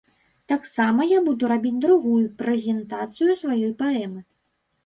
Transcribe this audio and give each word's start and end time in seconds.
Таксама 0.51 1.05
я 1.07 1.19
буду 1.27 1.51
рабіць 1.53 1.75
другую 1.85 2.23
прэзентацыю 2.39 3.39
сваёй 3.43 3.71
паэмы. 3.85 4.27